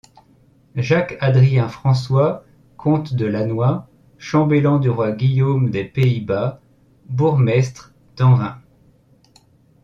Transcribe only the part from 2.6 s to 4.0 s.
comte de Lannoy,